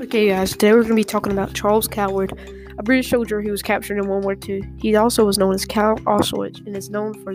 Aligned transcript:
Okay, 0.00 0.28
guys, 0.28 0.52
today 0.52 0.72
we're 0.72 0.82
going 0.82 0.90
to 0.90 0.94
be 0.94 1.02
talking 1.02 1.32
about 1.32 1.54
Charles 1.54 1.88
Coward, 1.88 2.32
a 2.78 2.82
British 2.84 3.10
soldier 3.10 3.42
who 3.42 3.50
was 3.50 3.62
captured 3.62 3.98
in 3.98 4.06
World 4.06 4.22
War 4.22 4.36
II. 4.48 4.62
He 4.78 4.94
also 4.94 5.24
was 5.24 5.38
known 5.38 5.52
as 5.54 5.64
Count 5.64 6.04
Auschwitz 6.04 6.64
and 6.64 6.76
is 6.76 6.88
known 6.88 7.20
for 7.24 7.34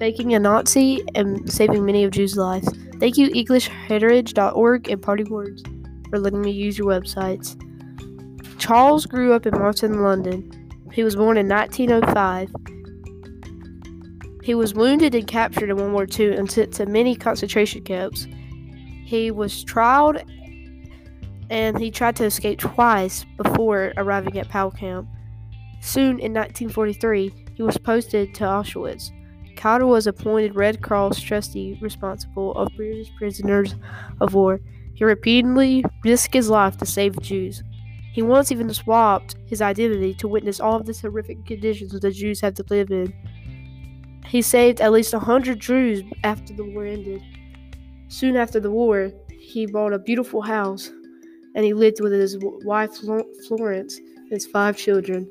faking 0.00 0.34
a 0.34 0.40
Nazi 0.40 1.04
and 1.14 1.48
saving 1.50 1.86
many 1.86 2.02
of 2.02 2.10
Jews' 2.10 2.36
lives. 2.36 2.68
Thank 2.98 3.16
you, 3.16 3.28
EnglishHeritage.org 3.28 4.88
and 4.90 5.00
Party 5.00 5.22
Words, 5.24 5.62
for 6.10 6.18
letting 6.18 6.40
me 6.40 6.50
use 6.50 6.76
your 6.76 6.88
websites. 6.88 7.54
Charles 8.58 9.06
grew 9.06 9.32
up 9.32 9.46
in 9.46 9.56
Martin, 9.56 10.02
London. 10.02 10.50
He 10.92 11.04
was 11.04 11.14
born 11.14 11.36
in 11.36 11.48
1905. 11.48 12.50
He 14.42 14.56
was 14.56 14.74
wounded 14.74 15.14
and 15.14 15.28
captured 15.28 15.70
in 15.70 15.76
World 15.76 15.92
War 15.92 16.08
II 16.18 16.34
and 16.34 16.50
sent 16.50 16.72
to 16.74 16.86
many 16.86 17.14
concentration 17.14 17.84
camps. 17.84 18.26
He 19.04 19.30
was 19.30 19.62
tried 19.62 20.24
and 21.50 21.78
he 21.78 21.90
tried 21.90 22.16
to 22.16 22.24
escape 22.24 22.58
twice 22.58 23.24
before 23.36 23.92
arriving 23.96 24.38
at 24.38 24.48
Powell 24.48 24.70
Camp. 24.70 25.08
Soon 25.80 26.18
in 26.18 26.32
1943, 26.32 27.32
he 27.54 27.62
was 27.62 27.78
posted 27.78 28.34
to 28.34 28.44
Auschwitz. 28.44 29.10
Coward 29.56 29.84
was 29.84 30.06
appointed 30.06 30.54
Red 30.54 30.82
Cross 30.82 31.20
trustee 31.20 31.78
responsible 31.80 32.52
of 32.52 32.74
British 32.76 33.14
prisoners 33.16 33.74
of 34.20 34.34
war. 34.34 34.60
He 34.94 35.04
repeatedly 35.04 35.84
risked 36.04 36.34
his 36.34 36.50
life 36.50 36.76
to 36.78 36.86
save 36.86 37.20
Jews. 37.20 37.62
He 38.12 38.22
once 38.22 38.50
even 38.50 38.72
swapped 38.72 39.36
his 39.46 39.60
identity 39.60 40.14
to 40.14 40.28
witness 40.28 40.60
all 40.60 40.76
of 40.76 40.86
the 40.86 40.92
horrific 40.94 41.44
conditions 41.46 41.92
the 41.92 42.10
Jews 42.10 42.40
had 42.40 42.56
to 42.56 42.64
live 42.70 42.90
in. 42.90 43.12
He 44.26 44.42
saved 44.42 44.80
at 44.80 44.92
least 44.92 45.14
a 45.14 45.18
hundred 45.18 45.60
Jews 45.60 46.02
after 46.24 46.52
the 46.52 46.64
war 46.64 46.84
ended. 46.84 47.22
Soon 48.08 48.36
after 48.36 48.58
the 48.58 48.70
war, 48.70 49.12
he 49.38 49.66
bought 49.66 49.92
a 49.92 49.98
beautiful 49.98 50.42
house 50.42 50.90
and 51.56 51.64
he 51.64 51.72
lived 51.72 52.00
with 52.00 52.12
his 52.12 52.36
wife 52.38 52.94
Florence 53.48 53.96
and 53.96 54.30
his 54.30 54.46
five 54.46 54.76
children. 54.76 55.26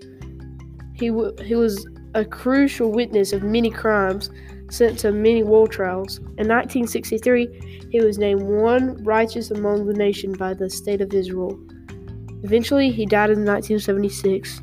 He, 0.95 1.09
w- 1.09 1.35
he 1.43 1.55
was 1.55 1.87
a 2.15 2.25
crucial 2.25 2.91
witness 2.91 3.31
of 3.31 3.43
many 3.43 3.69
crimes 3.69 4.31
sent 4.71 4.97
to 4.99 5.11
many 5.11 5.43
war 5.43 5.67
trials. 5.67 6.17
In 6.17 6.47
1963, 6.47 7.87
he 7.91 8.01
was 8.01 8.17
named 8.17 8.41
one 8.41 9.03
righteous 9.03 9.51
among 9.51 9.85
the 9.85 9.93
nation 9.93 10.33
by 10.33 10.55
the 10.55 10.67
state 10.69 10.99
of 10.99 11.13
Israel. 11.13 11.59
Eventually, 12.43 12.91
he 12.91 13.05
died 13.05 13.29
in 13.29 13.45
1976. 13.45 14.61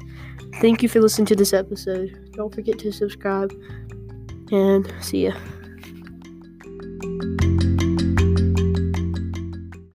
Thank 0.61 0.83
you 0.83 0.89
for 0.89 1.01
listening 1.01 1.27
to 1.27 1.37
this 1.37 1.53
episode. 1.53 2.33
Don't 2.33 2.53
forget 2.53 2.79
to 2.81 2.93
subscribe 2.93 3.53
and 4.51 4.93
see 5.01 5.27
ya. 5.27 5.33